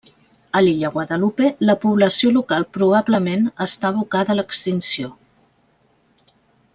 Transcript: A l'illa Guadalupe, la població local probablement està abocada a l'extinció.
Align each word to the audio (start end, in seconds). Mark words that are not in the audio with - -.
A 0.59 0.61
l'illa 0.67 0.89
Guadalupe, 0.95 1.49
la 1.71 1.75
població 1.83 2.31
local 2.39 2.65
probablement 2.79 3.45
està 3.69 3.91
abocada 3.93 4.35
a 4.35 4.39
l'extinció. 4.41 5.13